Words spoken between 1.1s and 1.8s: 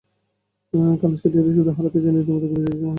স্কটিশদের শুধু